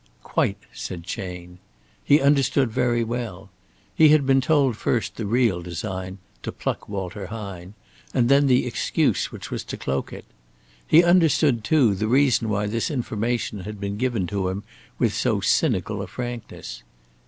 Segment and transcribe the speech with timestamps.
[0.23, 1.59] "Quite," said Chayne.
[2.03, 3.51] He understood very well.
[3.93, 7.75] He had been told first the real design to pluck Walter Hine
[8.11, 10.25] and then the excuse which was to cloak it.
[10.87, 14.63] He understood, too, the reason why this information had been given to him
[14.97, 16.81] with so cynical a frankness.